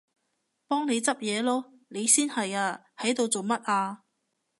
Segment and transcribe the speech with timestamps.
[0.67, 1.63] 幫你執嘢囉！
[1.89, 4.05] 你先係啊，喺度做乜啊？